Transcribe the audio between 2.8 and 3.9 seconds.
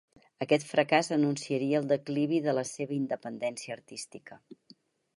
independència